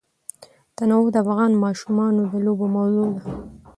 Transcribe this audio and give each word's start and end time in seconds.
تنوع 0.77 1.05
د 1.13 1.15
افغان 1.23 1.51
ماشومانو 1.63 2.21
د 2.31 2.33
لوبو 2.45 2.65
موضوع 2.75 3.09
ده. 3.15 3.23